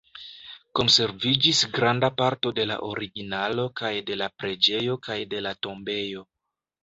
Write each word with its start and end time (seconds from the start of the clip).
Konserviĝis 0.77 1.59
granda 1.75 2.09
parto 2.21 2.53
de 2.59 2.65
la 2.71 2.77
originalo 2.87 3.65
kaj 3.81 3.93
de 4.09 4.17
la 4.23 4.29
preĝejo 4.43 4.97
kaj 5.09 5.19
de 5.35 5.43
la 5.49 5.53
tombejo. 5.67 6.27